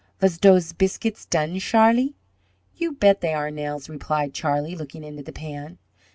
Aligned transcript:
Vas 0.19 0.39
dose 0.39 0.73
biscuits 0.73 1.27
done, 1.27 1.59
Sharlie?" 1.59 2.15
"You 2.75 2.93
bet 2.93 3.21
they 3.21 3.35
are, 3.35 3.51
Nels," 3.51 3.87
replied 3.87 4.33
Charlie, 4.33 4.75
looking 4.75 5.03
into 5.03 5.21
the 5.21 5.31
pan. 5.31 5.77